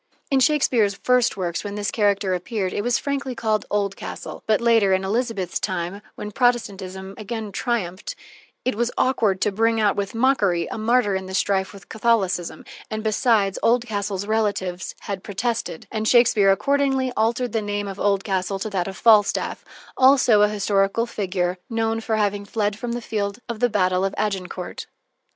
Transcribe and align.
In 0.31 0.39
Shakespeare's 0.39 0.95
first 0.95 1.37
works, 1.37 1.63
when 1.63 1.75
this 1.75 1.91
character 1.91 2.33
appeared, 2.33 2.73
it 2.73 2.81
was 2.83 2.97
frankly 2.97 3.35
called 3.35 3.67
"Oldcastle," 3.69 4.41
but 4.47 4.59
later, 4.59 4.93
in 4.93 5.03
Elizabeth's 5.03 5.59
time, 5.59 6.01
when 6.15 6.31
Protestantism 6.31 7.13
again 7.19 7.51
triumphed, 7.51 8.15
it 8.65 8.73
was 8.73 8.89
awkward 8.97 9.39
to 9.41 9.51
bring 9.51 9.79
out 9.79 9.95
with 9.95 10.15
mockery 10.15 10.65
a 10.71 10.77
martyr 10.79 11.13
in 11.13 11.27
the 11.27 11.35
strife 11.35 11.71
with 11.71 11.87
Catholicism, 11.87 12.65
and, 12.89 13.03
besides, 13.03 13.59
Oldcastle's 13.61 14.25
relatives 14.25 14.95
had 15.01 15.21
protested, 15.23 15.85
and 15.91 16.07
Shakespeare 16.07 16.51
accordingly 16.51 17.11
altered 17.15 17.51
the 17.51 17.61
name 17.61 17.87
of 17.87 17.99
Oldcastle 17.99 18.57
to 18.57 18.71
that 18.71 18.87
of 18.87 18.97
Falstaff, 18.97 19.63
also 19.95 20.41
a 20.41 20.49
historical 20.49 21.05
figure, 21.05 21.59
known 21.69 22.01
for 22.01 22.15
having 22.15 22.43
fled 22.43 22.75
from 22.75 22.93
the 22.93 23.03
field 23.03 23.37
of 23.47 23.59
battle 23.71 24.03
at 24.05 24.15
Agincourt. 24.17 24.87